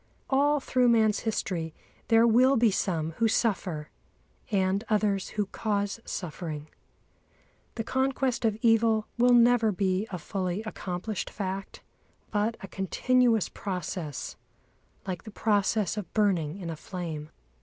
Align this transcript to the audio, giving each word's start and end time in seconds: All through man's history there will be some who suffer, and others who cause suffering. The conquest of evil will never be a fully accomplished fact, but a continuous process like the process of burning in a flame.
All 0.31 0.59
through 0.59 0.89
man's 0.89 1.19
history 1.19 1.75
there 2.07 2.25
will 2.25 2.55
be 2.57 2.71
some 2.71 3.11
who 3.21 3.27
suffer, 3.27 3.91
and 4.49 4.83
others 4.89 5.29
who 5.37 5.45
cause 5.45 5.99
suffering. 6.05 6.69
The 7.75 7.83
conquest 7.83 8.43
of 8.43 8.57
evil 8.63 9.05
will 9.19 9.35
never 9.35 9.71
be 9.71 10.07
a 10.09 10.17
fully 10.17 10.63
accomplished 10.63 11.29
fact, 11.29 11.83
but 12.31 12.57
a 12.61 12.67
continuous 12.67 13.47
process 13.47 14.37
like 15.05 15.21
the 15.23 15.29
process 15.29 15.97
of 15.97 16.11
burning 16.15 16.57
in 16.57 16.71
a 16.71 16.75
flame. 16.75 17.29